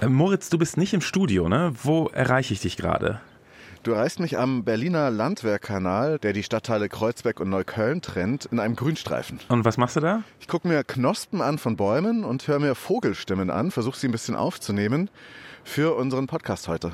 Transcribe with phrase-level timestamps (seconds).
[0.00, 1.72] Äh, Moritz, du bist nicht im Studio, ne?
[1.82, 3.20] Wo erreiche ich dich gerade?
[3.82, 8.76] Du erreichst mich am Berliner Landwehrkanal, der die Stadtteile Kreuzberg und Neukölln trennt, in einem
[8.76, 9.40] Grünstreifen.
[9.48, 10.22] Und was machst du da?
[10.38, 14.12] Ich gucke mir Knospen an von Bäumen und höre mir Vogelstimmen an, versuche sie ein
[14.12, 15.10] bisschen aufzunehmen
[15.70, 16.92] für unseren Podcast heute.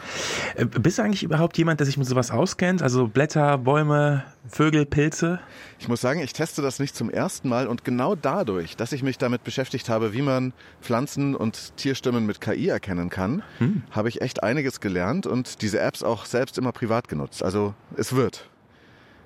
[0.55, 2.83] Äh, bist du eigentlich überhaupt jemand, der sich mit sowas auskennt?
[2.83, 5.41] Also Blätter, Bäume, Vögel, Pilze?
[5.79, 9.03] Ich muss sagen, ich teste das nicht zum ersten Mal und genau dadurch, dass ich
[9.03, 10.53] mich damit beschäftigt habe, wie man
[10.83, 13.83] Pflanzen und Tierstimmen mit KI erkennen kann, hm.
[13.91, 17.43] habe ich echt einiges gelernt und diese Apps auch selbst immer privat genutzt.
[17.43, 18.49] Also es wird.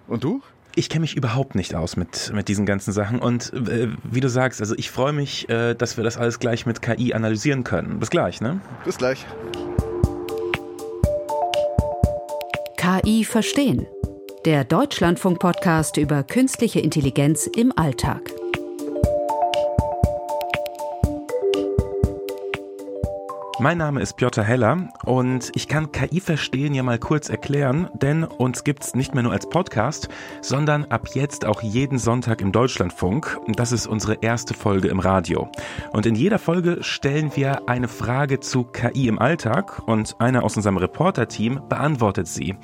[0.06, 0.42] Und du?
[0.76, 4.28] Ich kenne mich überhaupt nicht aus mit, mit diesen ganzen Sachen und äh, wie du
[4.28, 7.98] sagst, also ich freue mich, äh, dass wir das alles gleich mit KI analysieren können.
[7.98, 8.60] Bis gleich, ne?
[8.84, 9.26] Bis gleich.
[12.76, 13.86] KI verstehen.
[14.44, 18.39] Der Deutschlandfunk-Podcast über künstliche Intelligenz im Alltag.
[23.60, 28.24] Mein Name ist Piotr Heller und ich kann KI verstehen ja mal kurz erklären, denn
[28.24, 30.08] uns gibt's nicht mehr nur als Podcast,
[30.40, 33.38] sondern ab jetzt auch jeden Sonntag im Deutschlandfunk.
[33.48, 35.50] Das ist unsere erste Folge im Radio.
[35.92, 40.56] Und in jeder Folge stellen wir eine Frage zu KI im Alltag und einer aus
[40.56, 42.56] unserem Reporter-Team beantwortet sie.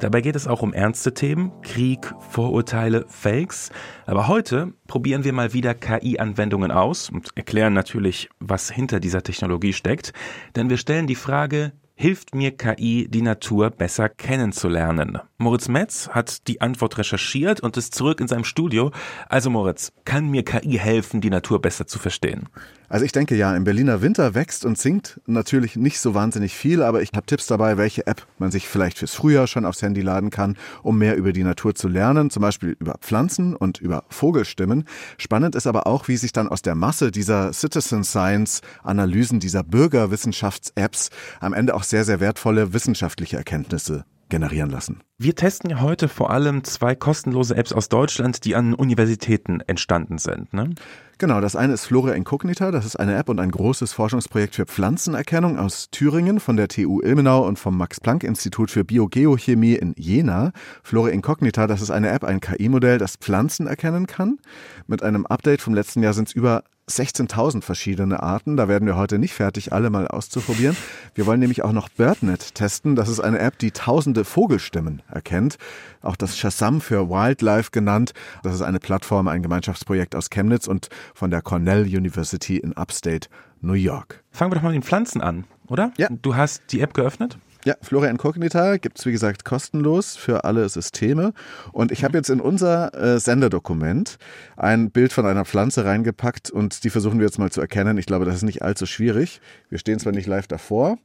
[0.00, 3.70] Dabei geht es auch um ernste Themen, Krieg, Vorurteile, Fakes.
[4.04, 9.72] Aber heute probieren wir mal wieder KI-Anwendungen aus und erklären natürlich, was hinter dieser Technologie
[9.72, 10.12] steckt.
[10.56, 15.20] Denn wir stellen die Frage, hilft mir KI, die Natur besser kennenzulernen?
[15.40, 18.90] Moritz Metz hat die Antwort recherchiert und ist zurück in seinem Studio.
[19.26, 22.50] Also Moritz, kann mir KI helfen, die Natur besser zu verstehen?
[22.90, 26.82] Also ich denke ja, im Berliner Winter wächst und singt natürlich nicht so wahnsinnig viel,
[26.82, 30.02] aber ich habe Tipps dabei, welche App man sich vielleicht fürs Frühjahr schon aufs Handy
[30.02, 34.04] laden kann, um mehr über die Natur zu lernen, zum Beispiel über Pflanzen und über
[34.10, 34.84] Vogelstimmen.
[35.16, 39.62] Spannend ist aber auch, wie sich dann aus der Masse dieser Citizen Science Analysen, dieser
[39.62, 41.08] Bürgerwissenschafts-Apps
[41.40, 45.02] am Ende auch sehr, sehr wertvolle wissenschaftliche Erkenntnisse generieren lassen.
[45.18, 50.16] Wir testen ja heute vor allem zwei kostenlose Apps aus Deutschland, die an Universitäten entstanden
[50.16, 50.54] sind.
[50.54, 50.70] Ne?
[51.18, 52.70] Genau, das eine ist Flora Incognita.
[52.70, 57.02] Das ist eine App und ein großes Forschungsprojekt für Pflanzenerkennung aus Thüringen von der TU
[57.02, 60.52] Ilmenau und vom Max-Planck-Institut für Biogeochemie in Jena.
[60.82, 64.38] Flora Incognita, das ist eine App, ein KI-Modell, das Pflanzen erkennen kann.
[64.86, 68.56] Mit einem Update vom letzten Jahr sind es über 16.000 verschiedene Arten.
[68.56, 70.76] Da werden wir heute nicht fertig, alle mal auszuprobieren.
[71.14, 72.96] Wir wollen nämlich auch noch BirdNet testen.
[72.96, 75.56] Das ist eine App, die tausende Vogelstimmen erkennt.
[76.02, 78.12] Auch das Shazam für Wildlife genannt.
[78.42, 83.28] Das ist eine Plattform, ein Gemeinschaftsprojekt aus Chemnitz und von der Cornell University in Upstate
[83.60, 84.22] New York.
[84.30, 85.92] Fangen wir doch mal mit den Pflanzen an, oder?
[85.96, 86.08] Ja.
[86.10, 87.38] Du hast die App geöffnet?
[87.64, 91.34] Ja, Flora Incognita gibt's wie gesagt kostenlos für alle Systeme.
[91.72, 94.16] Und ich habe jetzt in unser äh, Senderdokument
[94.56, 97.98] ein Bild von einer Pflanze reingepackt und die versuchen wir jetzt mal zu erkennen.
[97.98, 99.42] Ich glaube, das ist nicht allzu schwierig.
[99.68, 100.96] Wir stehen zwar nicht live davor.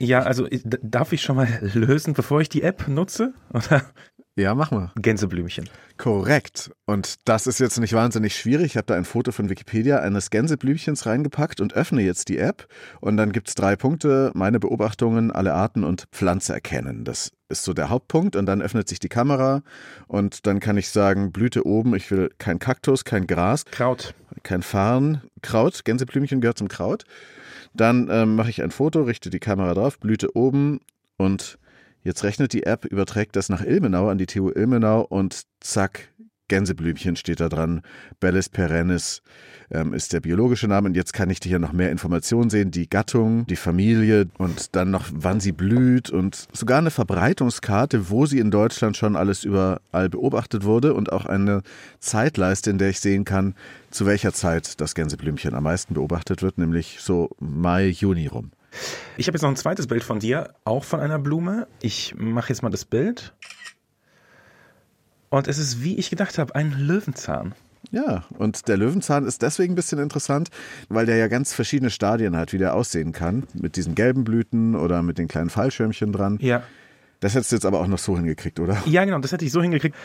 [0.00, 0.48] Ja, also
[0.82, 3.32] darf ich schon mal lösen, bevor ich die App nutze?
[3.52, 3.82] Oder?
[4.40, 4.90] Ja, mach mal.
[4.96, 5.68] Gänseblümchen.
[5.98, 6.70] Korrekt.
[6.86, 8.68] Und das ist jetzt nicht wahnsinnig schwierig.
[8.68, 12.66] Ich habe da ein Foto von Wikipedia eines Gänseblümchens reingepackt und öffne jetzt die App.
[13.02, 14.30] Und dann gibt's drei Punkte.
[14.32, 17.04] Meine Beobachtungen, alle Arten und Pflanze erkennen.
[17.04, 18.34] Das ist so der Hauptpunkt.
[18.34, 19.62] Und dann öffnet sich die Kamera.
[20.08, 21.94] Und dann kann ich sagen, Blüte oben.
[21.94, 23.66] Ich will kein Kaktus, kein Gras.
[23.66, 24.14] Kraut.
[24.42, 25.20] Kein Farn.
[25.42, 25.84] Kraut.
[25.84, 27.04] Gänseblümchen gehört zum Kraut.
[27.74, 29.98] Dann ähm, mache ich ein Foto, richte die Kamera drauf.
[29.98, 30.80] Blüte oben
[31.18, 31.58] und
[32.02, 36.08] Jetzt rechnet die App, überträgt das nach Ilmenau an die TU Ilmenau und zack,
[36.50, 37.80] Gänseblümchen steht da dran.
[38.18, 39.22] Bellis perennis
[39.70, 40.88] ähm, ist der biologische Name.
[40.88, 42.72] Und jetzt kann ich hier noch mehr Informationen sehen.
[42.72, 48.26] Die Gattung, die Familie und dann noch, wann sie blüht und sogar eine Verbreitungskarte, wo
[48.26, 51.62] sie in Deutschland schon alles überall beobachtet wurde und auch eine
[52.00, 53.54] Zeitleiste, in der ich sehen kann,
[53.90, 58.50] zu welcher Zeit das Gänseblümchen am meisten beobachtet wird, nämlich so Mai, Juni rum.
[59.16, 61.66] Ich habe jetzt noch ein zweites Bild von dir, auch von einer Blume.
[61.82, 63.34] Ich mache jetzt mal das Bild.
[65.28, 67.54] Und es ist, wie ich gedacht habe, ein Löwenzahn.
[67.92, 70.50] Ja, und der Löwenzahn ist deswegen ein bisschen interessant,
[70.88, 73.44] weil der ja ganz verschiedene Stadien hat, wie der aussehen kann.
[73.54, 76.38] Mit diesen gelben Blüten oder mit den kleinen Fallschirmchen dran.
[76.40, 76.62] Ja.
[77.20, 78.82] Das hättest du jetzt aber auch noch so hingekriegt, oder?
[78.86, 79.96] Ja, genau, das hätte ich so hingekriegt.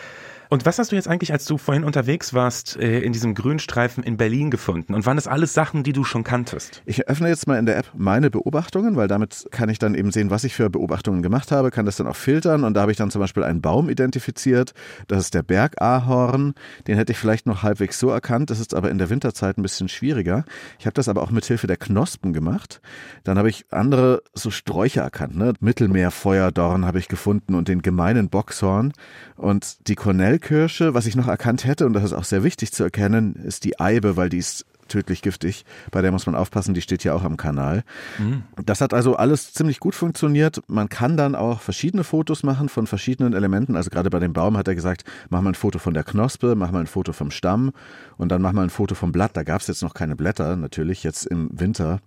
[0.50, 4.04] Und was hast du jetzt eigentlich, als du vorhin unterwegs warst, äh, in diesem Grünstreifen
[4.04, 4.94] in Berlin gefunden?
[4.94, 6.82] Und waren das alles Sachen, die du schon kanntest?
[6.86, 10.12] Ich öffne jetzt mal in der App meine Beobachtungen, weil damit kann ich dann eben
[10.12, 12.64] sehen, was ich für Beobachtungen gemacht habe, kann das dann auch filtern.
[12.64, 14.74] Und da habe ich dann zum Beispiel einen Baum identifiziert.
[15.08, 16.54] Das ist der Bergahorn.
[16.88, 18.50] Den hätte ich vielleicht noch halbwegs so erkannt.
[18.50, 20.46] Das ist aber in der Winterzeit ein bisschen schwieriger.
[20.80, 22.82] Ich habe das aber auch mit Hilfe der Knospen gemacht.
[23.24, 25.36] Dann habe ich andere so Sträucher erkannt.
[25.36, 25.54] Ne?
[25.60, 28.94] Mittelmeerfeuerdorn habe ich gefunden und den gemeinen Boxhorn.
[29.36, 32.72] Und die Cornell Quellkirsche, was ich noch erkannt hätte, und das ist auch sehr wichtig
[32.72, 35.66] zu erkennen, ist die Eibe, weil die ist tödlich giftig.
[35.92, 37.84] Bei der muss man aufpassen, die steht ja auch am Kanal.
[38.20, 38.44] Mhm.
[38.66, 40.62] Das hat also alles ziemlich gut funktioniert.
[40.68, 43.76] Man kann dann auch verschiedene Fotos machen von verschiedenen Elementen.
[43.76, 46.56] Also gerade bei dem Baum hat er gesagt, mach mal ein Foto von der Knospe,
[46.56, 47.72] mach mal ein Foto vom Stamm
[48.18, 49.36] und dann mach mal ein Foto vom Blatt.
[49.36, 52.00] Da gab es jetzt noch keine Blätter, natürlich jetzt im Winter.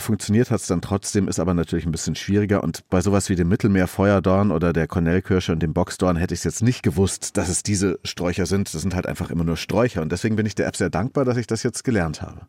[0.00, 2.62] Funktioniert hat es dann trotzdem, ist aber natürlich ein bisschen schwieriger.
[2.62, 6.44] Und bei sowas wie dem Mittelmeerfeuerdorn oder der Cornellkirsche und dem Boxdorn hätte ich es
[6.44, 8.72] jetzt nicht gewusst, dass es diese Sträucher sind.
[8.72, 10.00] Das sind halt einfach immer nur Sträucher.
[10.00, 12.42] Und deswegen bin ich der App sehr dankbar, dass ich das jetzt gelernt habe.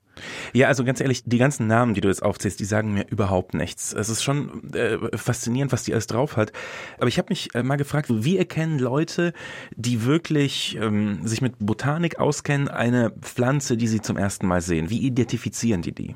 [0.54, 3.56] Ja, also ganz ehrlich, die ganzen Namen, die du jetzt aufzählst, die sagen mir überhaupt
[3.56, 3.94] nichts.
[3.94, 6.52] Es ist schon äh, faszinierend, was die alles drauf hat.
[7.00, 9.34] Aber ich habe mich äh, mal gefragt, wie erkennen Leute,
[9.76, 14.92] die wirklich ähm, sich mit Botanik auskennen, eine Pflanze, die sie zum ersten Mal sehen?
[14.92, 16.16] Wie identifizieren die die?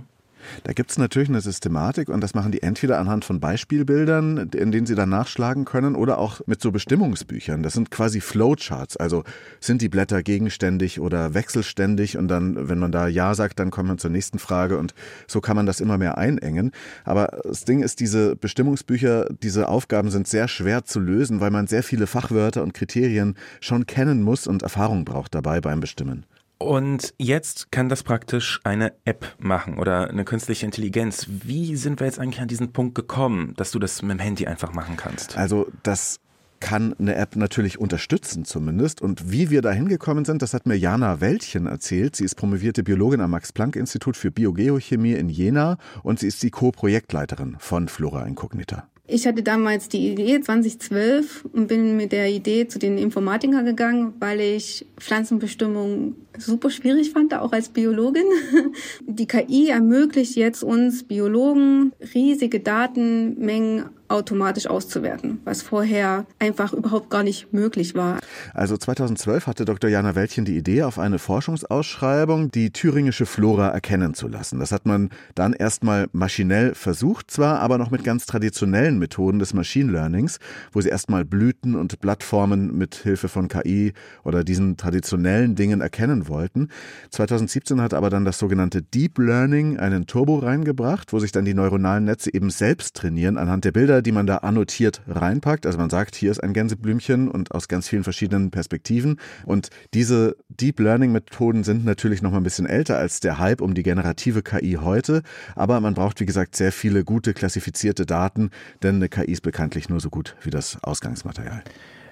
[0.63, 4.71] Da gibt es natürlich eine Systematik und das machen die entweder anhand von Beispielbildern, in
[4.71, 7.63] denen sie dann nachschlagen können, oder auch mit so Bestimmungsbüchern.
[7.63, 8.97] Das sind quasi Flowcharts.
[8.97, 9.23] Also
[9.59, 13.87] sind die Blätter gegenständig oder wechselständig und dann, wenn man da Ja sagt, dann kommt
[13.87, 14.93] man zur nächsten Frage und
[15.27, 16.71] so kann man das immer mehr einengen.
[17.03, 21.67] Aber das Ding ist, diese Bestimmungsbücher, diese Aufgaben sind sehr schwer zu lösen, weil man
[21.67, 26.25] sehr viele Fachwörter und Kriterien schon kennen muss und Erfahrung braucht dabei beim Bestimmen.
[26.63, 31.27] Und jetzt kann das praktisch eine App machen oder eine künstliche Intelligenz.
[31.29, 34.47] Wie sind wir jetzt eigentlich an diesen Punkt gekommen, dass du das mit dem Handy
[34.47, 35.37] einfach machen kannst?
[35.37, 36.19] Also das
[36.61, 39.01] kann eine App natürlich unterstützen zumindest.
[39.01, 42.15] Und wie wir da hingekommen sind, das hat mir Jana Wäldchen erzählt.
[42.15, 47.57] Sie ist promovierte Biologin am Max-Planck-Institut für Biogeochemie in Jena und sie ist die Co-Projektleiterin
[47.59, 48.87] von Flora Incognita.
[49.05, 54.13] Ich hatte damals die Idee 2012 und bin mit der Idee zu den Informatikern gegangen,
[54.19, 58.23] weil ich Pflanzenbestimmung super schwierig fand, auch als Biologin.
[59.05, 67.23] Die KI ermöglicht jetzt uns Biologen riesige Datenmengen automatisch auszuwerten, was vorher einfach überhaupt gar
[67.23, 68.19] nicht möglich war.
[68.53, 69.89] Also 2012 hatte Dr.
[69.89, 74.59] Jana Wäldchen die Idee auf eine Forschungsausschreibung, die thüringische Flora erkennen zu lassen.
[74.59, 79.53] Das hat man dann erstmal maschinell versucht, zwar aber noch mit ganz traditionellen Methoden des
[79.53, 80.39] Machine Learnings,
[80.71, 86.27] wo sie erstmal Blüten und Blattformen mit Hilfe von KI oder diesen traditionellen Dingen erkennen
[86.27, 86.69] wollten.
[87.11, 91.53] 2017 hat aber dann das sogenannte Deep Learning einen Turbo reingebracht, wo sich dann die
[91.53, 95.65] neuronalen Netze eben selbst trainieren anhand der Bilder, die man da annotiert reinpackt.
[95.65, 99.19] Also man sagt, hier ist ein Gänseblümchen und aus ganz vielen verschiedenen Perspektiven.
[99.45, 103.61] Und diese Deep Learning Methoden sind natürlich noch mal ein bisschen älter als der Hype
[103.61, 105.21] um die generative KI heute.
[105.55, 108.49] Aber man braucht, wie gesagt, sehr viele gute klassifizierte Daten,
[108.81, 111.63] denn eine KI ist bekanntlich nur so gut wie das Ausgangsmaterial.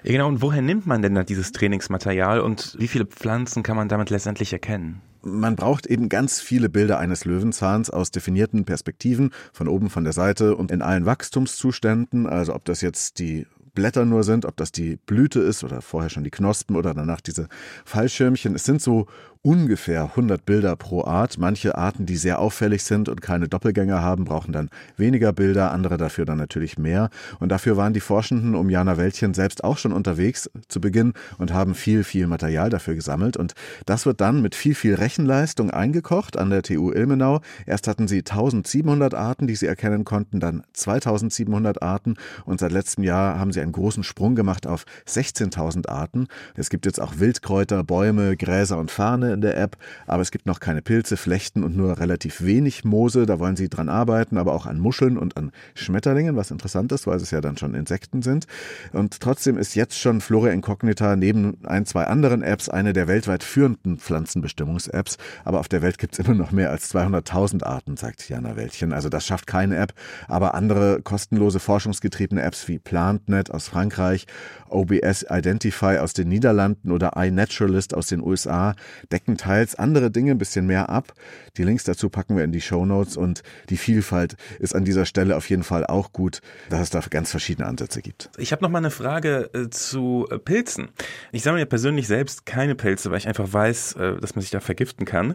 [0.04, 0.28] Genau.
[0.28, 4.10] Und woher nimmt man denn da dieses Trainingsmaterial und wie viele Pflanzen kann man damit
[4.10, 5.00] letztendlich erkennen?
[5.22, 10.12] Man braucht eben ganz viele Bilder eines Löwenzahns aus definierten Perspektiven, von oben, von der
[10.12, 12.26] Seite und in allen Wachstumszuständen.
[12.26, 16.10] Also ob das jetzt die Blätter nur sind, ob das die Blüte ist oder vorher
[16.10, 17.48] schon die Knospen oder danach diese
[17.84, 18.54] Fallschirmchen.
[18.54, 19.06] Es sind so
[19.44, 21.36] ungefähr 100 Bilder pro Art.
[21.36, 25.96] Manche Arten, die sehr auffällig sind und keine Doppelgänger haben, brauchen dann weniger Bilder, andere
[25.96, 27.10] dafür dann natürlich mehr.
[27.40, 31.52] Und dafür waren die Forschenden um Jana Wäldchen selbst auch schon unterwegs zu Beginn und
[31.52, 33.36] haben viel, viel Material dafür gesammelt.
[33.36, 33.54] Und
[33.84, 37.40] das wird dann mit viel, viel Rechenleistung eingekocht an der TU Ilmenau.
[37.66, 43.02] Erst hatten sie 1700 Arten, die sie erkennen konnten, dann 2700 Arten und seit letztem
[43.02, 46.28] Jahr haben sie einen großen Sprung gemacht auf 16.000 Arten.
[46.54, 49.76] Es gibt jetzt auch Wildkräuter, Bäume, Gräser und Farne in der App,
[50.06, 53.26] aber es gibt noch keine Pilze, Flechten und nur relativ wenig Moose.
[53.26, 57.06] Da wollen sie dran arbeiten, aber auch an Muscheln und an Schmetterlingen, was interessant ist,
[57.06, 58.46] weil es ja dann schon Insekten sind.
[58.92, 63.44] Und trotzdem ist jetzt schon Flora Incognita neben ein, zwei anderen Apps eine der weltweit
[63.44, 65.16] führenden Pflanzenbestimmungs-Apps.
[65.44, 68.92] Aber auf der Welt gibt es immer noch mehr als 200.000 Arten, sagt Jana Wäldchen.
[68.92, 69.94] Also das schafft keine App,
[70.28, 74.26] aber andere kostenlose forschungsgetriebene Apps wie PlantNet aus Frankreich,
[74.68, 78.74] OBS Identify aus den Niederlanden oder iNaturalist aus den USA
[79.10, 81.12] decken decken teils andere Dinge ein bisschen mehr ab.
[81.56, 85.06] Die Links dazu packen wir in die Show Notes und die Vielfalt ist an dieser
[85.06, 88.30] Stelle auf jeden Fall auch gut, dass es da ganz verschiedene Ansätze gibt.
[88.38, 90.88] Ich habe noch mal eine Frage äh, zu äh, Pilzen.
[91.30, 94.50] Ich sammle ja persönlich selbst keine Pilze, weil ich einfach weiß, äh, dass man sich
[94.50, 95.34] da vergiften kann.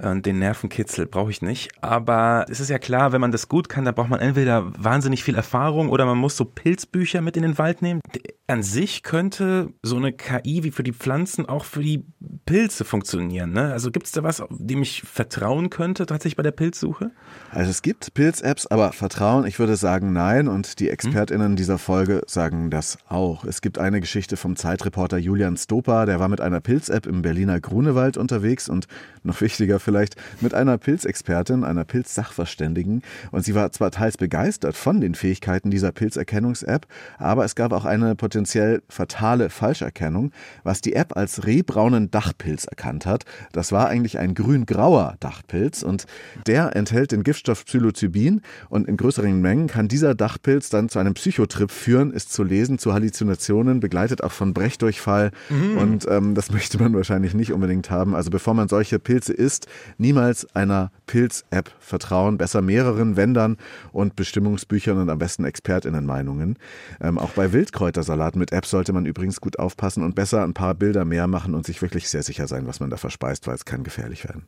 [0.00, 1.70] Den Nervenkitzel brauche ich nicht.
[1.82, 5.22] Aber es ist ja klar, wenn man das gut kann, dann braucht man entweder wahnsinnig
[5.22, 8.00] viel Erfahrung oder man muss so Pilzbücher mit in den Wald nehmen.
[8.46, 12.04] An sich könnte so eine KI wie für die Pflanzen auch für die
[12.46, 13.52] Pilze funktionieren funktionieren.
[13.52, 13.72] Ne?
[13.72, 17.10] Also gibt es da was, dem ich vertrauen könnte tatsächlich bei der Pilzsuche?
[17.50, 20.48] Also es gibt Pilz-Apps, aber Vertrauen, ich würde sagen nein.
[20.48, 23.44] Und die ExpertInnen dieser Folge sagen das auch.
[23.44, 27.60] Es gibt eine Geschichte vom Zeitreporter Julian Stopa, der war mit einer Pilz-App im Berliner
[27.60, 28.86] Grunewald unterwegs und
[29.22, 33.02] noch wichtiger vielleicht mit einer Pilzexpertin, einer Pilzsachverständigen.
[33.30, 36.86] Und sie war zwar teils begeistert von den Fähigkeiten dieser Pilzerkennungs-App,
[37.18, 40.32] aber es gab auch eine potenziell fatale Falscherkennung.
[40.62, 43.09] Was die App als rehbraunen Dach Dachpilz erkannt hat.
[43.52, 46.06] Das war eigentlich ein grün-grauer Dachpilz und
[46.46, 51.14] der enthält den Giftstoff Psilocybin und in größeren Mengen kann dieser Dachpilz dann zu einem
[51.14, 55.78] Psychotrip führen, ist zu lesen, zu Halluzinationen, begleitet auch von Brechdurchfall mhm.
[55.78, 58.14] und ähm, das möchte man wahrscheinlich nicht unbedingt haben.
[58.14, 59.66] Also bevor man solche Pilze isst,
[59.98, 63.56] niemals einer Pilz-App vertrauen, besser mehreren Wendern
[63.92, 66.56] und Bestimmungsbüchern und am besten ExpertInnenmeinungen.
[67.00, 70.74] Ähm, auch bei Wildkräutersalat mit App sollte man übrigens gut aufpassen und besser ein paar
[70.74, 73.64] Bilder mehr machen und sich wirklich sehr sicher sein, was man da verspeist, weil es
[73.64, 74.46] kann gefährlich werden.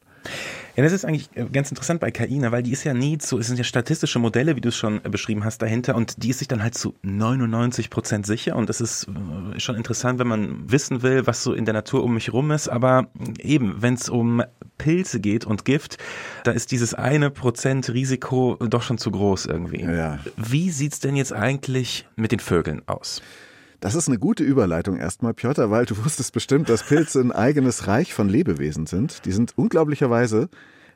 [0.77, 3.19] Ja, das ist eigentlich äh, ganz interessant bei KI, ne, weil die ist ja nie
[3.19, 6.23] zu, es sind ja statistische Modelle, wie du es schon äh, beschrieben hast, dahinter und
[6.23, 10.19] die ist sich dann halt zu 99 Prozent sicher und das ist äh, schon interessant,
[10.19, 13.83] wenn man wissen will, was so in der Natur um mich rum ist, aber eben,
[13.83, 14.43] wenn es um
[14.79, 15.99] Pilze geht und Gift,
[16.45, 19.83] da ist dieses eine Prozent Risiko doch schon zu groß irgendwie.
[19.83, 20.21] Ja.
[20.37, 23.21] Wie sieht's denn jetzt eigentlich mit den Vögeln aus?
[23.83, 27.89] Das ist eine gute Überleitung erstmal, Piotr, weil du wusstest bestimmt, dass Pilze ein eigenes
[27.89, 29.25] Reich von Lebewesen sind.
[29.25, 30.49] Die sind unglaublicherweise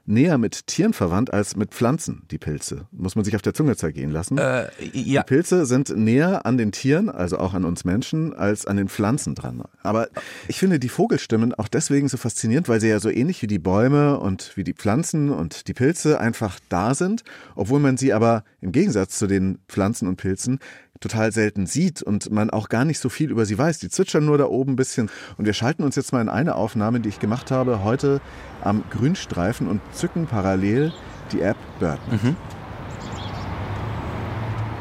[0.09, 2.87] näher mit Tieren verwandt als mit Pflanzen, die Pilze.
[2.93, 4.38] Muss man sich auf der Zunge zergehen lassen.
[4.38, 5.23] Äh, ja.
[5.23, 8.88] Die Pilze sind näher an den Tieren, also auch an uns Menschen, als an den
[8.88, 9.64] Pflanzen dran.
[9.83, 10.09] Aber
[10.47, 13.59] ich finde die Vogelstimmen auch deswegen so faszinierend, weil sie ja so ähnlich wie die
[13.59, 17.25] Bäume und wie die Pflanzen und die Pilze einfach da sind,
[17.57, 20.61] obwohl man sie aber im Gegensatz zu den Pflanzen und Pilzen
[21.00, 23.78] total selten sieht und man auch gar nicht so viel über sie weiß.
[23.78, 25.10] Die zwitschern nur da oben ein bisschen.
[25.36, 28.20] Und wir schalten uns jetzt mal in eine Aufnahme, die ich gemacht habe, heute
[28.62, 30.92] am Grünstreifen und zücken parallel
[31.32, 32.00] die App Bird.
[32.10, 32.36] Mhm.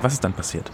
[0.02, 0.72] Was ist dann passiert?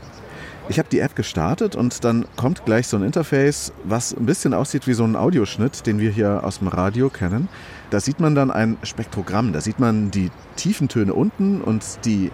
[0.70, 4.54] Ich habe die App gestartet und dann kommt gleich so ein Interface, was ein bisschen
[4.54, 7.50] aussieht wie so ein Audioschnitt, den wir hier aus dem Radio kennen.
[7.90, 9.52] Da sieht man dann ein Spektrogramm.
[9.52, 12.32] Da sieht man die tiefen Töne unten und die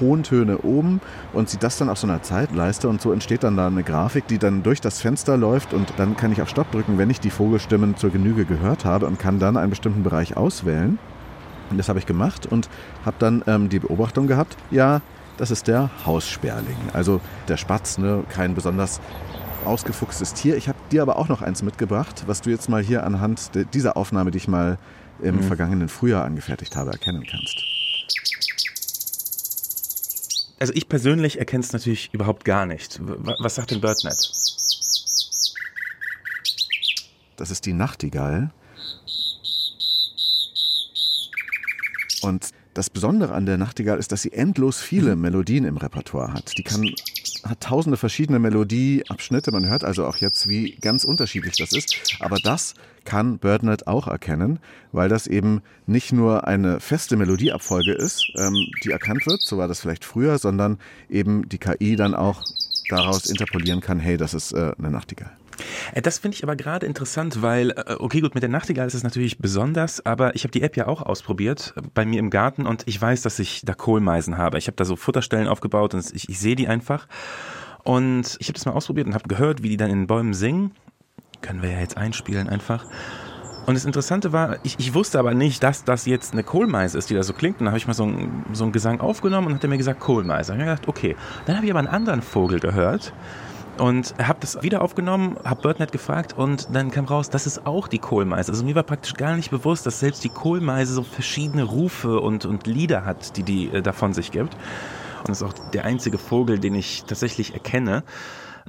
[0.00, 1.00] hohen Töne oben
[1.32, 4.26] und sieht das dann auf so einer Zeitleiste und so entsteht dann da eine Grafik,
[4.26, 7.20] die dann durch das Fenster läuft und dann kann ich auf Stopp drücken, wenn ich
[7.20, 10.98] die Vogelstimmen zur Genüge gehört habe und kann dann einen bestimmten Bereich auswählen.
[11.70, 12.68] Und das habe ich gemacht und
[13.04, 15.00] habe dann ähm, die Beobachtung gehabt, ja,
[15.36, 19.00] das ist der Haussperling, also der Spatz, ne, kein besonders
[19.64, 20.56] ausgefuchstes Tier.
[20.56, 23.96] Ich habe dir aber auch noch eins mitgebracht, was du jetzt mal hier anhand dieser
[23.96, 24.78] Aufnahme, die ich mal
[25.22, 25.42] im mhm.
[25.42, 27.56] vergangenen Frühjahr angefertigt habe, erkennen kannst.
[30.60, 33.00] Also ich persönlich erkenne es natürlich überhaupt gar nicht.
[33.02, 34.30] Was sagt denn BirdNet?
[37.36, 38.52] Das ist die Nachtigall.
[42.20, 45.22] Und das Besondere an der Nachtigall ist, dass sie endlos viele mhm.
[45.22, 46.56] Melodien im Repertoire hat.
[46.58, 46.94] Die kann
[47.44, 49.52] hat tausende verschiedene Melodieabschnitte.
[49.52, 52.16] Man hört also auch jetzt, wie ganz unterschiedlich das ist.
[52.20, 54.58] Aber das kann BirdNet auch erkennen,
[54.92, 58.54] weil das eben nicht nur eine feste Melodieabfolge ist, ähm,
[58.84, 60.78] die erkannt wird, so war das vielleicht früher, sondern
[61.08, 62.44] eben die KI dann auch
[62.88, 65.32] daraus interpolieren kann, hey, das ist äh, eine Nachtigall.
[65.94, 68.94] Äh, das finde ich aber gerade interessant, weil, äh, okay, gut, mit der Nachtigall ist
[68.94, 72.30] es natürlich besonders, aber ich habe die App ja auch ausprobiert äh, bei mir im
[72.30, 74.58] Garten und ich weiß, dass ich da Kohlmeisen habe.
[74.58, 77.06] Ich habe da so Futterstellen aufgebaut und ich, ich sehe die einfach.
[77.82, 80.34] Und ich habe das mal ausprobiert und habe gehört, wie die dann in den Bäumen
[80.34, 80.72] singen.
[81.40, 82.84] Können wir ja jetzt einspielen einfach.
[83.66, 87.08] Und das Interessante war, ich, ich wusste aber nicht, dass das jetzt eine Kohlmeise ist,
[87.08, 87.60] die da so klingt.
[87.60, 89.78] Und dann habe ich mal so einen, so einen Gesang aufgenommen und hat er mir
[89.78, 90.52] gesagt, Kohlmeise.
[90.52, 91.16] Und ich habe gedacht, okay.
[91.46, 93.12] Dann habe ich aber einen anderen Vogel gehört
[93.80, 97.88] und habe das wieder aufgenommen, habe BirdNet gefragt und dann kam raus, das ist auch
[97.88, 98.52] die Kohlmeise.
[98.52, 102.44] Also mir war praktisch gar nicht bewusst, dass selbst die Kohlmeise so verschiedene Rufe und,
[102.44, 104.56] und Lieder hat, die die äh, davon sich gibt.
[105.26, 108.04] Und ist auch der einzige Vogel, den ich tatsächlich erkenne.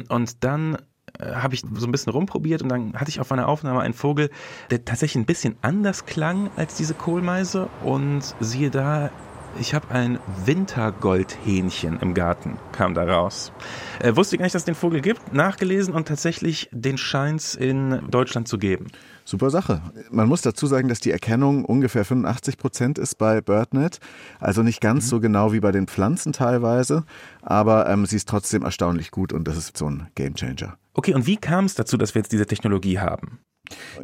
[0.10, 0.78] Und dann
[1.20, 3.94] äh, habe ich so ein bisschen rumprobiert und dann hatte ich auf einer Aufnahme einen
[3.94, 4.30] Vogel,
[4.70, 9.12] der tatsächlich ein bisschen anders klang als diese Kohlmeise und siehe da,
[9.60, 13.52] ich habe ein Wintergoldhähnchen im Garten, kam da raus.
[14.00, 18.02] Äh, wusste gar nicht, dass es den Vogel gibt, nachgelesen und tatsächlich den scheint in
[18.10, 18.88] Deutschland zu geben.
[19.26, 19.82] Super Sache.
[20.10, 24.00] Man muss dazu sagen, dass die Erkennung ungefähr 85 Prozent ist bei BirdNet.
[24.40, 25.10] Also nicht ganz mhm.
[25.10, 27.04] so genau wie bei den Pflanzen teilweise,
[27.42, 30.78] aber ähm, sie ist trotzdem erstaunlich gut und das ist so ein Gamechanger.
[30.94, 33.40] Okay, und wie kam es dazu, dass wir jetzt diese Technologie haben?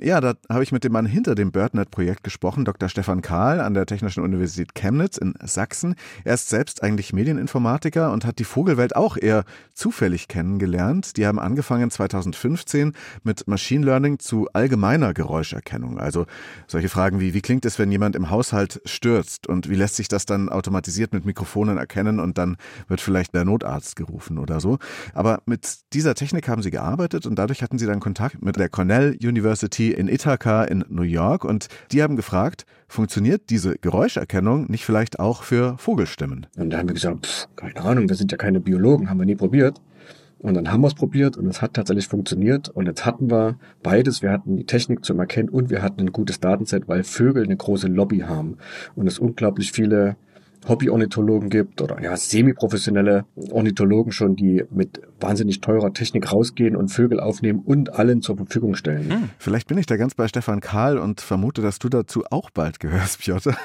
[0.01, 2.89] Ja, da habe ich mit dem Mann hinter dem BirdNet-Projekt gesprochen, Dr.
[2.89, 5.95] Stefan Kahl an der Technischen Universität Chemnitz in Sachsen.
[6.23, 9.43] Er ist selbst eigentlich Medieninformatiker und hat die Vogelwelt auch eher
[9.73, 11.17] zufällig kennengelernt.
[11.17, 12.93] Die haben angefangen 2015
[13.23, 15.99] mit Machine Learning zu allgemeiner Geräuscherkennung.
[15.99, 16.25] Also
[16.67, 20.07] solche Fragen wie, wie klingt es, wenn jemand im Haushalt stürzt und wie lässt sich
[20.07, 22.57] das dann automatisiert mit Mikrofonen erkennen und dann
[22.87, 24.79] wird vielleicht der Notarzt gerufen oder so.
[25.13, 28.69] Aber mit dieser Technik haben sie gearbeitet und dadurch hatten sie dann Kontakt mit der
[28.69, 34.69] Cornell University University in Ithaca in New York und die haben gefragt, funktioniert diese Geräuscherkennung
[34.69, 36.45] nicht vielleicht auch für Vogelstimmen?
[36.57, 39.25] Und da haben wir gesagt, pff, keine Ahnung, wir sind ja keine Biologen, haben wir
[39.25, 39.81] nie probiert.
[40.39, 42.69] Und dann haben wir es probiert und es hat tatsächlich funktioniert.
[42.69, 44.21] Und jetzt hatten wir beides.
[44.21, 47.57] Wir hatten die Technik zum Erkennen und wir hatten ein gutes Datenset, weil Vögel eine
[47.57, 48.57] große Lobby haben
[48.93, 50.15] und es unglaublich viele
[50.67, 57.19] Hobby-Ornithologen gibt oder ja, semi-professionelle Ornithologen schon, die mit wahnsinnig teurer Technik rausgehen und Vögel
[57.19, 59.09] aufnehmen und allen zur Verfügung stellen.
[59.09, 59.29] Hm.
[59.37, 62.79] Vielleicht bin ich da ganz bei Stefan Karl und vermute, dass du dazu auch bald
[62.79, 63.55] gehörst, Piotr.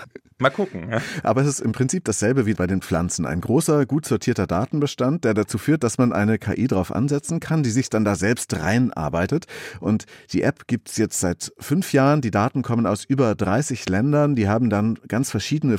[0.43, 0.91] Mal gucken.
[0.91, 1.01] Ja.
[1.23, 3.27] Aber es ist im Prinzip dasselbe wie bei den Pflanzen.
[3.27, 7.63] Ein großer, gut sortierter Datenbestand, der dazu führt, dass man eine KI drauf ansetzen kann,
[7.63, 9.47] die sich dann da selbst reinarbeitet.
[9.81, 12.21] Und die App gibt's jetzt seit fünf Jahren.
[12.23, 14.35] Die Daten kommen aus über 30 Ländern.
[14.35, 15.79] Die haben dann ganz verschiedene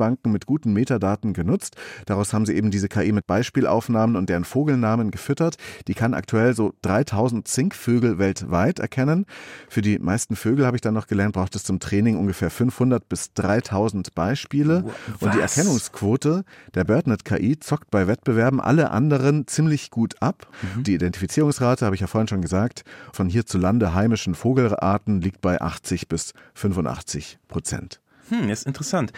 [0.00, 1.76] Vogelstimmdatenbanken mit guten Metadaten genutzt.
[2.06, 5.56] Daraus haben sie eben diese KI mit Beispielaufnahmen und deren Vogelnamen gefüttert.
[5.86, 9.26] Die kann aktuell so 3000 Zinkvögel weltweit erkennen.
[9.68, 13.08] Für die meisten Vögel, habe ich dann noch gelernt, braucht es zum Training ungefähr 500
[13.08, 15.22] bis 300 3000 Beispiele Was?
[15.22, 20.46] und die Erkennungsquote der BirdNet KI zockt bei Wettbewerben alle anderen ziemlich gut ab.
[20.76, 20.84] Mhm.
[20.84, 26.08] Die Identifizierungsrate, habe ich ja vorhin schon gesagt, von hierzulande heimischen Vogelarten liegt bei 80
[26.08, 28.00] bis 85 Prozent.
[28.30, 29.12] Hm, ist interessant.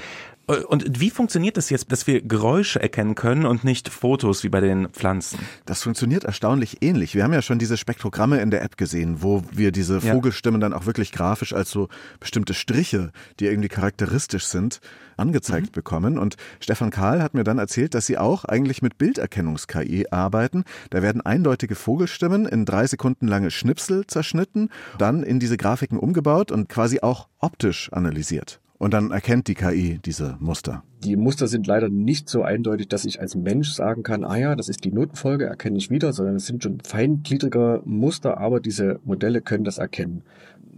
[0.46, 4.60] Und wie funktioniert das jetzt, dass wir Geräusche erkennen können und nicht Fotos wie bei
[4.60, 5.38] den Pflanzen?
[5.66, 7.14] Das funktioniert erstaunlich ähnlich.
[7.14, 10.72] Wir haben ja schon diese Spektrogramme in der App gesehen, wo wir diese Vogelstimmen dann
[10.72, 14.80] auch wirklich grafisch als so bestimmte Striche, die irgendwie charakteristisch sind,
[15.16, 15.72] angezeigt mhm.
[15.72, 16.18] bekommen.
[16.18, 20.64] Und Stefan Karl hat mir dann erzählt, dass sie auch eigentlich mit Bilderkennungs-KI arbeiten.
[20.90, 26.50] Da werden eindeutige Vogelstimmen in drei Sekunden lange Schnipsel zerschnitten, dann in diese Grafiken umgebaut
[26.50, 28.60] und quasi auch optisch analysiert.
[28.82, 30.82] Und dann erkennt die KI diese Muster.
[31.04, 34.56] Die Muster sind leider nicht so eindeutig, dass ich als Mensch sagen kann, ah ja,
[34.56, 38.98] das ist die Notenfolge, erkenne ich wieder, sondern es sind schon feingliedrige Muster, aber diese
[39.04, 40.24] Modelle können das erkennen.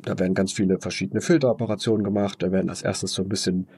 [0.03, 2.43] Da werden ganz viele verschiedene Filteroperationen gemacht.
[2.43, 3.69] Da werden als erstes so ein bisschen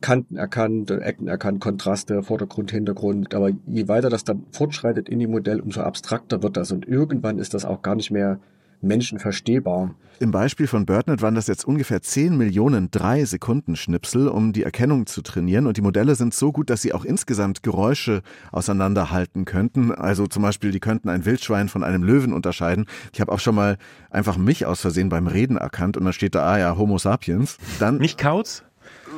[0.00, 3.34] Kanten erkannt, Ecken erkannt, Kontraste, Vordergrund, Hintergrund.
[3.34, 6.72] Aber je weiter das dann fortschreitet in die Modell, umso abstrakter wird das.
[6.72, 8.40] Und irgendwann ist das auch gar nicht mehr
[8.84, 9.94] Menschen verstehbar.
[10.20, 14.62] Im Beispiel von BirdNet waren das jetzt ungefähr 10 Millionen 3 Sekunden Schnipsel, um die
[14.62, 15.66] Erkennung zu trainieren.
[15.66, 18.22] Und die Modelle sind so gut, dass sie auch insgesamt Geräusche
[18.52, 19.90] auseinanderhalten könnten.
[19.90, 22.86] Also zum Beispiel, die könnten ein Wildschwein von einem Löwen unterscheiden.
[23.12, 23.76] Ich habe auch schon mal
[24.10, 27.58] einfach mich aus Versehen beim Reden erkannt und dann steht da, ah ja, Homo sapiens.
[27.80, 28.62] Dann Nicht Kauz?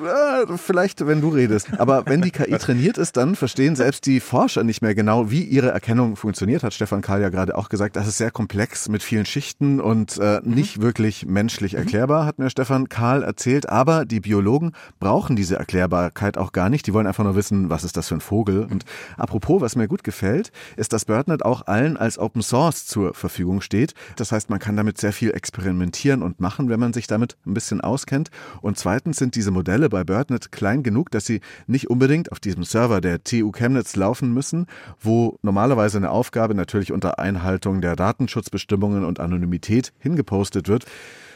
[0.04, 1.68] Äh, vielleicht, wenn du redest.
[1.78, 5.42] Aber wenn die KI trainiert ist, dann verstehen selbst die Forscher nicht mehr genau, wie
[5.42, 7.96] ihre Erkennung funktioniert, hat Stefan Karl ja gerade auch gesagt.
[7.96, 10.54] Das ist sehr komplex mit vielen Schichten und äh, mhm.
[10.54, 11.80] nicht wirklich menschlich mhm.
[11.80, 13.68] erklärbar, hat mir Stefan Karl erzählt.
[13.68, 16.86] Aber die Biologen brauchen diese Erklärbarkeit auch gar nicht.
[16.86, 18.66] Die wollen einfach nur wissen, was ist das für ein Vogel.
[18.70, 18.84] Und
[19.16, 23.60] apropos, was mir gut gefällt, ist, dass BirdNet auch allen als Open Source zur Verfügung
[23.60, 23.94] steht.
[24.16, 27.54] Das heißt, man kann damit sehr viel experimentieren und machen, wenn man sich damit ein
[27.54, 28.30] bisschen auskennt.
[28.60, 32.40] Und zweitens sind diese Modelle Modelle bei BirdNet klein genug, dass sie nicht unbedingt auf
[32.40, 34.66] diesem Server der TU Chemnitz laufen müssen,
[35.00, 40.86] wo normalerweise eine Aufgabe natürlich unter Einhaltung der Datenschutzbestimmungen und Anonymität hingepostet wird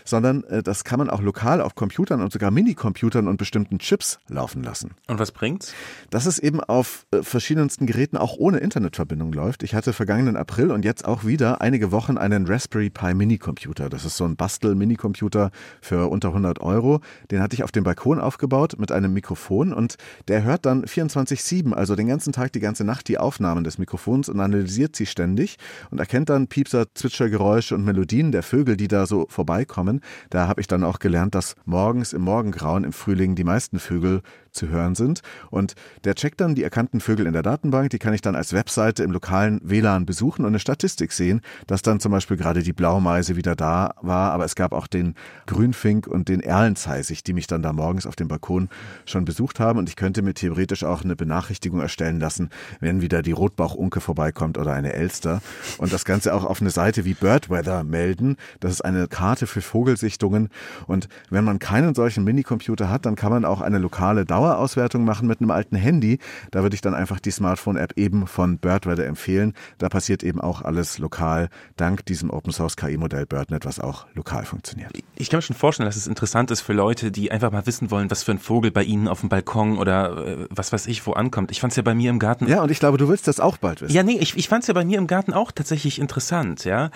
[0.05, 4.19] sondern äh, das kann man auch lokal auf Computern und sogar Minicomputern und bestimmten Chips
[4.29, 4.93] laufen lassen.
[5.07, 5.75] Und was bringt's?
[6.11, 9.63] Dass es eben auf äh, verschiedensten Geräten auch ohne Internetverbindung läuft.
[9.63, 13.89] Ich hatte vergangenen April und jetzt auch wieder einige Wochen einen Raspberry Pi Minicomputer.
[13.89, 17.01] Das ist so ein Bastel-Minicomputer für unter 100 Euro.
[17.31, 19.97] Den hatte ich auf dem Balkon aufgebaut mit einem Mikrofon und
[20.29, 24.29] der hört dann 24-7, also den ganzen Tag, die ganze Nacht die Aufnahmen des Mikrofons
[24.29, 25.57] und analysiert sie ständig
[25.91, 29.90] und erkennt dann Piepser, Zwitschergeräusche und Melodien der Vögel, die da so vorbeikommen.
[30.31, 34.23] Da habe ich dann auch gelernt, dass morgens im Morgengrauen im Frühling die meisten Vögel
[34.53, 35.23] zu hören sind.
[35.51, 38.53] Und der checkt dann die erkannten Vögel in der Datenbank, die kann ich dann als
[38.53, 42.73] Webseite im lokalen WLAN besuchen und eine Statistik sehen, dass dann zum Beispiel gerade die
[42.73, 45.15] Blaumeise wieder da war, aber es gab auch den
[45.47, 48.69] Grünfink und den Erlenzeisig, die mich dann da morgens auf dem Balkon
[49.05, 49.79] schon besucht haben.
[49.79, 54.59] Und ich könnte mir theoretisch auch eine Benachrichtigung erstellen lassen, wenn wieder die Rotbauchunke vorbeikommt
[54.59, 55.41] oder eine Elster.
[55.79, 58.37] Und das Ganze auch auf eine Seite wie Birdweather melden.
[58.61, 60.49] Das ist eine Karte für Vogelsichtungen.
[60.87, 65.05] Und wenn man keinen solchen Minicomputer hat, dann kann man auch eine lokale Dauer Dauerauswertung
[65.05, 66.19] machen mit einem alten Handy.
[66.51, 69.55] Da würde ich dann einfach die Smartphone-App eben von Birdweather empfehlen.
[69.79, 74.45] Da passiert eben auch alles lokal, dank diesem Open Source KI-Modell BirdNet, was auch lokal
[74.45, 74.93] funktioniert.
[75.17, 77.91] Ich kann mir schon vorstellen, dass es interessant ist für Leute, die einfach mal wissen
[77.91, 81.07] wollen, was für ein Vogel bei ihnen auf dem Balkon oder äh, was weiß ich
[81.07, 81.51] wo ankommt.
[81.51, 82.47] Ich fand es ja bei mir im Garten.
[82.47, 83.95] Ja, und ich glaube, du willst das auch bald wissen.
[83.95, 86.91] Ja, nee, ich, ich fand es ja bei mir im Garten auch tatsächlich interessant, ja.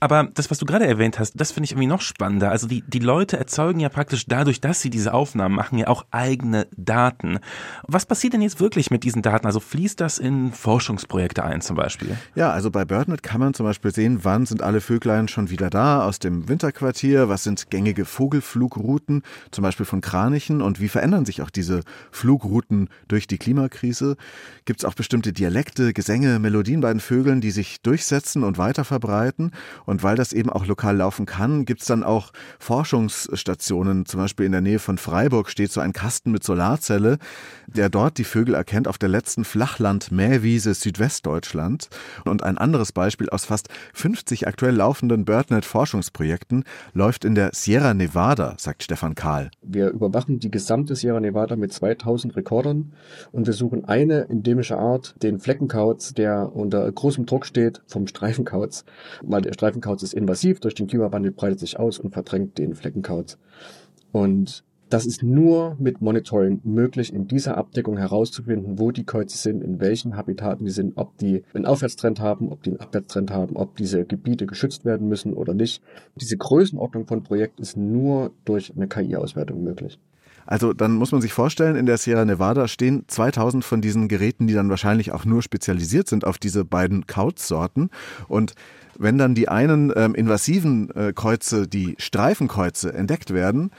[0.00, 2.50] Aber das, was du gerade erwähnt hast, das finde ich irgendwie noch spannender spannender.
[2.50, 6.04] Also die, die Leute erzeugen ja praktisch dadurch, dass sie diese Aufnahmen machen, ja auch
[6.10, 6.89] eigene Daten.
[7.86, 9.46] Was passiert denn jetzt wirklich mit diesen Daten?
[9.46, 12.16] Also fließt das in Forschungsprojekte ein zum Beispiel?
[12.34, 15.70] Ja, also bei BirdNet kann man zum Beispiel sehen, wann sind alle Vöglein schon wieder
[15.70, 21.24] da aus dem Winterquartier, was sind gängige Vogelflugrouten, zum Beispiel von Kranichen und wie verändern
[21.24, 24.16] sich auch diese Flugrouten durch die Klimakrise?
[24.64, 28.84] Gibt es auch bestimmte Dialekte, Gesänge, Melodien bei den Vögeln, die sich durchsetzen und weiter
[28.84, 29.52] verbreiten?
[29.86, 34.46] Und weil das eben auch lokal laufen kann, gibt es dann auch Forschungsstationen, zum Beispiel
[34.46, 36.44] in der Nähe von Freiburg steht so ein Kasten mit
[36.80, 37.18] Solarzelle,
[37.66, 41.88] der dort die Vögel erkennt auf der letzten Flachland-Mähwiese Südwestdeutschland.
[42.24, 48.54] Und ein anderes Beispiel aus fast 50 aktuell laufenden BirdNet-Forschungsprojekten läuft in der Sierra Nevada,
[48.58, 49.50] sagt Stefan Kahl.
[49.62, 52.92] Wir überwachen die gesamte Sierra Nevada mit 2000 Rekordern
[53.30, 58.84] und wir suchen eine endemische Art, den Fleckenkauz, der unter großem Druck steht vom Streifenkauz,
[59.22, 63.38] weil der Streifenkauz ist invasiv, durch den Klimawandel breitet sich aus und verdrängt den Fleckenkauz.
[64.12, 69.62] Und das ist nur mit Monitoring möglich, in dieser Abdeckung herauszufinden, wo die Käuze sind,
[69.62, 73.56] in welchen Habitaten die sind, ob die einen Aufwärtstrend haben, ob die einen Abwärtstrend haben,
[73.56, 75.82] ob diese Gebiete geschützt werden müssen oder nicht.
[76.16, 79.98] Diese Größenordnung von Projekt ist nur durch eine KI-Auswertung möglich.
[80.46, 84.48] Also dann muss man sich vorstellen, in der Sierra Nevada stehen 2000 von diesen Geräten,
[84.48, 87.90] die dann wahrscheinlich auch nur spezialisiert sind auf diese beiden Kauzsorten.
[88.26, 88.54] Und
[88.98, 93.70] wenn dann die einen ähm, invasiven äh, Kreuze, die Streifenkreuze, entdeckt werden,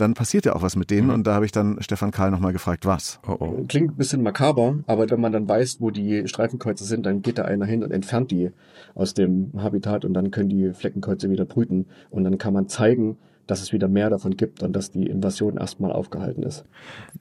[0.00, 1.08] dann passiert ja auch was mit denen.
[1.08, 1.14] Mhm.
[1.14, 3.20] Und da habe ich dann Stefan Karl nochmal gefragt, was?
[3.26, 3.64] Oh, oh.
[3.68, 7.38] Klingt ein bisschen makaber, aber wenn man dann weiß, wo die Streifenkreuze sind, dann geht
[7.38, 8.50] da einer hin und entfernt die
[8.94, 11.86] aus dem Habitat und dann können die Fleckenkreuze wieder brüten.
[12.10, 13.18] Und dann kann man zeigen,
[13.50, 16.64] dass es wieder mehr davon gibt und dass die Invasion erstmal aufgehalten ist.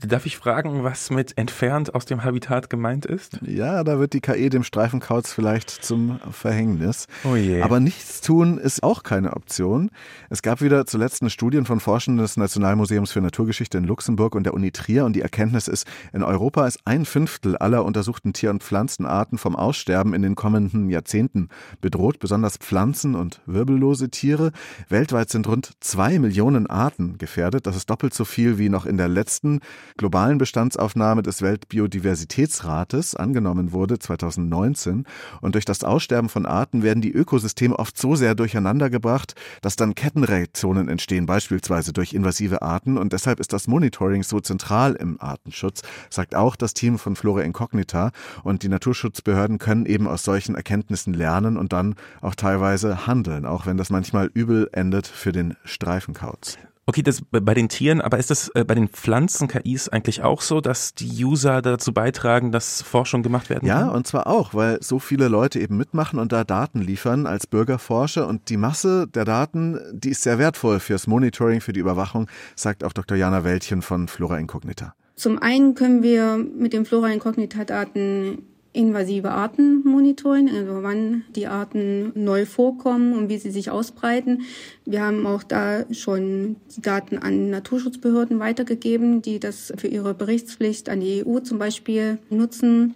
[0.06, 3.40] Darf ich fragen, was mit entfernt aus dem Habitat gemeint ist?
[3.46, 7.08] Ja, da wird die KI dem Streifenkauz vielleicht zum Verhängnis.
[7.24, 7.62] Oh je.
[7.62, 9.90] Aber nichts tun ist auch keine Option.
[10.30, 14.44] Es gab wieder zuletzt eine Studie von Forschenden des Nationalmuseums für Naturgeschichte in Luxemburg und
[14.44, 18.52] der Uni Trier und die Erkenntnis ist, in Europa ist ein Fünftel aller untersuchten Tier-
[18.52, 21.50] und Pflanzenarten vom Aussterben in den kommenden Jahrzehnten
[21.82, 24.52] bedroht, besonders Pflanzen und wirbellose Tiere.
[24.90, 27.68] Weltweit sind rund zwei Millionen Arten gefährdet.
[27.68, 29.60] Das ist doppelt so viel wie noch in der letzten
[29.98, 35.06] globalen Bestandsaufnahme des Weltbiodiversitätsrates angenommen wurde 2019.
[35.42, 39.96] Und durch das Aussterben von Arten werden die Ökosysteme oft so sehr durcheinandergebracht, dass dann
[39.96, 42.98] Kettenreaktionen entstehen, beispielsweise durch invasive Arten.
[42.98, 47.42] Und deshalb ist das Monitoring so zentral im Artenschutz, sagt auch das Team von Flora
[47.42, 48.12] Incognita.
[48.44, 53.66] Und die Naturschutzbehörden können eben aus solchen Erkenntnissen lernen und dann auch teilweise handeln, auch
[53.66, 56.09] wenn das manchmal übel endet für den Streifen.
[56.14, 56.58] Kauz.
[56.90, 60.60] Okay, das bei den Tieren, aber ist das äh, bei den Pflanzen-KIs eigentlich auch so,
[60.60, 63.88] dass die User dazu beitragen, dass Forschung gemacht werden kann?
[63.88, 67.46] Ja, und zwar auch, weil so viele Leute eben mitmachen und da Daten liefern als
[67.46, 72.28] Bürgerforscher und die Masse der Daten, die ist sehr wertvoll fürs Monitoring, für die Überwachung,
[72.56, 73.16] sagt auch Dr.
[73.16, 74.96] Jana Wäldchen von Flora Incognita.
[75.16, 81.48] Zum einen können wir mit den Flora Incognita Daten invasive Arten monitoren, also wann die
[81.48, 84.44] Arten neu vorkommen und wie sie sich ausbreiten.
[84.86, 91.00] Wir haben auch da schon Daten an Naturschutzbehörden weitergegeben, die das für ihre Berichtspflicht an
[91.00, 92.96] die EU zum Beispiel nutzen.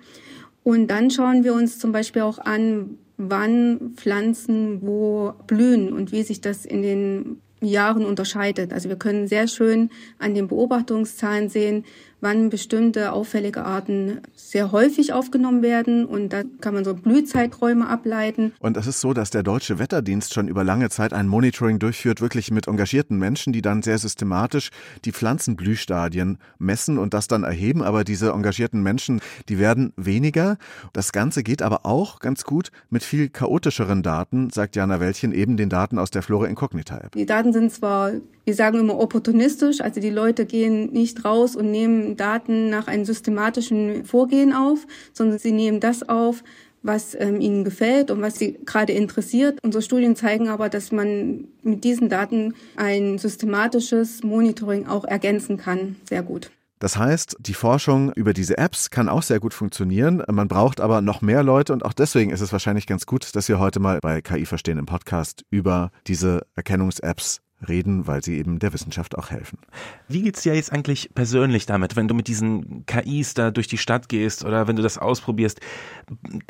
[0.64, 6.24] Und dann schauen wir uns zum Beispiel auch an, wann Pflanzen wo blühen und wie
[6.24, 8.74] sich das in den Jahren unterscheidet.
[8.74, 11.86] Also wir können sehr schön an den Beobachtungszahlen sehen,
[12.24, 18.54] wann bestimmte auffällige Arten sehr häufig aufgenommen werden und da kann man so Blühzeiträume ableiten.
[18.60, 22.22] Und es ist so, dass der Deutsche Wetterdienst schon über lange Zeit ein Monitoring durchführt,
[22.22, 24.72] wirklich mit engagierten Menschen, die dann sehr systematisch
[25.06, 27.84] die Pflanzenblühstadien messen und das dann erheben.
[27.84, 30.58] Aber diese engagierten Menschen, die werden weniger.
[30.94, 35.58] Das Ganze geht aber auch ganz gut mit viel chaotischeren Daten, sagt Jana Wäldchen, eben
[35.58, 37.12] den Daten aus der Flora Incognita App.
[37.12, 38.14] Die Daten sind zwar
[38.46, 43.06] wir sagen immer opportunistisch, also die Leute gehen nicht raus und nehmen Daten nach einem
[43.06, 46.44] systematischen Vorgehen auf, sondern sie nehmen das auf,
[46.84, 49.60] was ähm, ihnen gefällt und was sie gerade interessiert.
[49.64, 55.96] Unsere Studien zeigen aber, dass man mit diesen Daten ein systematisches Monitoring auch ergänzen kann.
[56.08, 56.52] Sehr gut.
[56.80, 60.22] Das heißt, die Forschung über diese Apps kann auch sehr gut funktionieren.
[60.30, 63.48] Man braucht aber noch mehr Leute und auch deswegen ist es wahrscheinlich ganz gut, dass
[63.48, 68.60] wir heute mal bei KI Verstehen im Podcast über diese Erkennungs-Apps reden, weil sie eben
[68.60, 69.60] der Wissenschaft auch helfen.
[70.08, 73.78] Wie geht's dir jetzt eigentlich persönlich damit, wenn du mit diesen KIs da durch die
[73.78, 75.60] Stadt gehst oder wenn du das ausprobierst?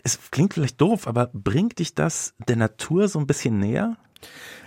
[0.04, 3.98] Es klingt vielleicht doof, aber bringt dich das der Natur so ein bisschen näher?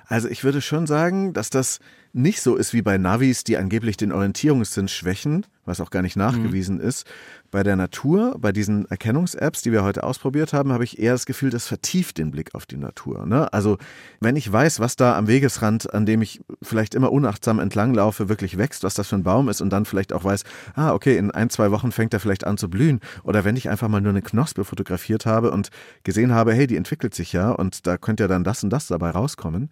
[0.07, 1.81] Also ich würde schon sagen, dass das
[2.17, 6.17] nicht so ist wie bei Navis, die angeblich den Orientierungssinn schwächen, was auch gar nicht
[6.17, 6.89] nachgewiesen mhm.
[6.89, 7.07] ist.
[7.51, 11.27] Bei der Natur, bei diesen Erkennungs-Apps, die wir heute ausprobiert haben, habe ich eher das
[11.27, 13.27] Gefühl, das vertieft den Blick auf die Natur.
[13.27, 13.53] Ne?
[13.53, 13.77] Also
[14.21, 18.57] wenn ich weiß, was da am Wegesrand, an dem ich vielleicht immer unachtsam entlanglaufe, wirklich
[18.57, 21.31] wächst, was das für ein Baum ist und dann vielleicht auch weiß, ah, okay, in
[21.31, 23.01] ein, zwei Wochen fängt er vielleicht an zu blühen.
[23.25, 25.69] Oder wenn ich einfach mal nur eine Knospe fotografiert habe und
[26.03, 28.87] gesehen habe, hey, die entwickelt sich ja und da könnte ja dann das und das
[28.87, 29.69] dabei rauskommen,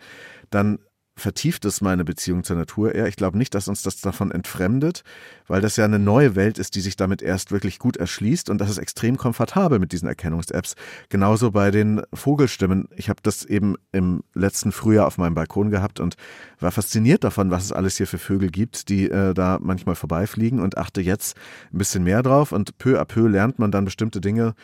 [0.51, 0.79] dann
[1.17, 3.07] vertieft es meine Beziehung zur Natur eher.
[3.07, 5.05] Ich glaube nicht, dass uns das davon entfremdet,
[5.47, 8.59] weil das ja eine neue Welt ist, die sich damit erst wirklich gut erschließt und
[8.59, 10.75] das ist extrem komfortabel mit diesen Erkennungs-Apps.
[11.09, 12.89] Genauso bei den Vogelstimmen.
[12.97, 16.17] Ich habe das eben im letzten Frühjahr auf meinem Balkon gehabt und
[16.59, 20.61] war fasziniert davon, was es alles hier für Vögel gibt, die äh, da manchmal vorbeifliegen
[20.61, 21.37] und achte jetzt
[21.73, 24.55] ein bisschen mehr drauf und peu à peu lernt man dann bestimmte Dinge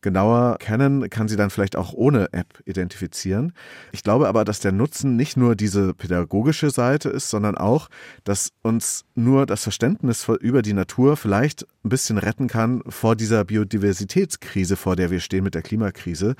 [0.00, 3.52] genauer kennen, kann sie dann vielleicht auch ohne App identifizieren.
[3.92, 7.88] Ich glaube aber, dass der Nutzen nicht nur diese pädagogische Seite ist, sondern auch,
[8.24, 13.44] dass uns nur das Verständnis über die Natur vielleicht ein bisschen retten kann vor dieser
[13.44, 16.34] Biodiversitätskrise, vor der wir stehen mit der Klimakrise,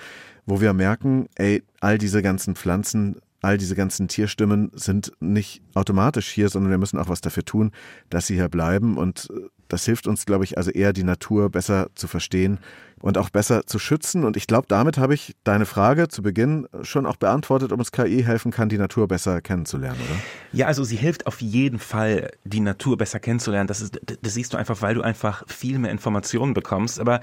[0.46, 6.28] wo wir merken, ey, all diese ganzen Pflanzen all diese ganzen Tierstimmen sind nicht automatisch
[6.28, 7.70] hier, sondern wir müssen auch was dafür tun,
[8.10, 8.96] dass sie hier bleiben.
[8.96, 9.28] Und
[9.68, 12.58] das hilft uns, glaube ich, also eher die Natur besser zu verstehen
[13.00, 14.24] und auch besser zu schützen.
[14.24, 17.92] Und ich glaube, damit habe ich deine Frage zu Beginn schon auch beantwortet, ob uns
[17.92, 20.18] KI helfen kann, die Natur besser kennenzulernen, oder?
[20.52, 23.68] Ja, also sie hilft auf jeden Fall, die Natur besser kennenzulernen.
[23.68, 27.00] Das, ist, das siehst du einfach, weil du einfach viel mehr Informationen bekommst.
[27.00, 27.20] Aber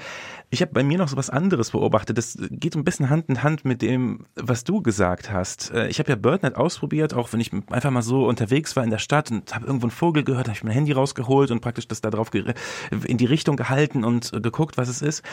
[0.50, 2.18] ich habe bei mir noch so was anderes beobachtet.
[2.18, 5.72] Das geht ein bisschen Hand in Hand mit dem, was du gesagt hast.
[5.72, 8.90] Äh, ich habe ja BirdNet ausprobiert, auch wenn ich einfach mal so unterwegs war in
[8.90, 11.88] der Stadt und habe irgendwo einen Vogel gehört, habe ich mein Handy rausgeholt und praktisch
[11.88, 15.24] das da drauf in die Richtung gehalten und geguckt, was es ist.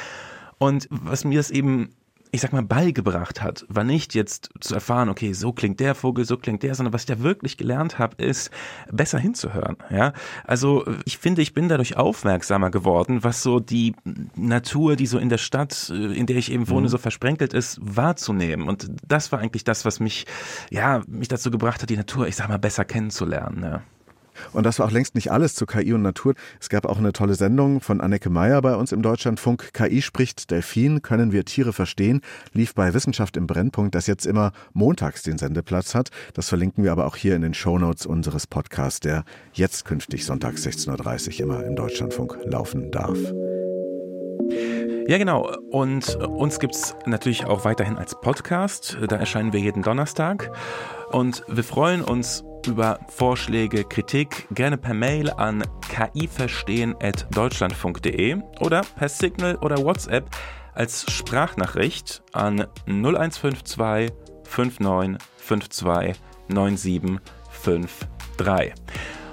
[0.63, 1.91] Und was mir das eben
[2.35, 6.25] ich sag mal, beigebracht hat, war nicht jetzt zu erfahren, okay, so klingt der Vogel,
[6.25, 8.51] so klingt der, sondern was ich da wirklich gelernt habe, ist
[8.91, 9.77] besser hinzuhören.
[9.91, 13.95] Ja, also ich finde, ich bin dadurch aufmerksamer geworden, was so die
[14.35, 16.91] Natur, die so in der Stadt, äh, in der ich eben wohne, mhm.
[16.91, 18.67] so versprenkelt ist, wahrzunehmen.
[18.67, 20.25] Und das war eigentlich das, was mich,
[20.71, 23.63] ja, mich dazu gebracht hat, die Natur, ich sag mal, besser kennenzulernen.
[23.63, 23.83] Ja.
[24.53, 26.35] Und das war auch längst nicht alles zu KI und Natur.
[26.61, 29.73] Es gab auch eine tolle Sendung von Anneke Meyer bei uns im Deutschlandfunk.
[29.73, 32.21] KI spricht Delfin, können wir Tiere verstehen,
[32.53, 36.11] lief bei Wissenschaft im Brennpunkt, das jetzt immer montags den Sendeplatz hat.
[36.35, 40.67] Das verlinken wir aber auch hier in den Shownotes unseres Podcasts, der jetzt künftig sonntags
[40.67, 43.19] 16.30 Uhr immer im Deutschlandfunk laufen darf.
[45.07, 45.53] Ja, genau.
[45.71, 48.97] Und uns gibt es natürlich auch weiterhin als Podcast.
[49.09, 50.51] Da erscheinen wir jeden Donnerstag.
[51.11, 59.55] Und wir freuen uns über Vorschläge, Kritik gerne per Mail an kiverstehen.deutschlandfunk.de oder per Signal
[59.57, 60.29] oder WhatsApp
[60.75, 64.13] als Sprachnachricht an 0152
[64.45, 68.75] 5952 9753.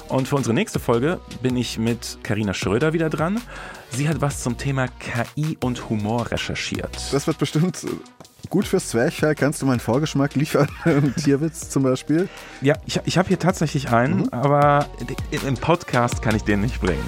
[0.10, 3.39] Und für unsere nächste Folge bin ich mit Karina Schröder wieder dran.
[3.92, 7.13] Sie hat was zum Thema KI und Humor recherchiert.
[7.13, 7.86] Das wird bestimmt
[8.50, 9.36] gut fürs Zwerchfell.
[9.36, 10.68] Kannst du meinen Vorgeschmack liefern?
[11.24, 12.28] Tierwitz zum Beispiel?
[12.62, 14.30] Ja, ich, ich habe hier tatsächlich einen, mhm.
[14.32, 14.88] aber
[15.32, 17.04] im Podcast kann ich den nicht bringen.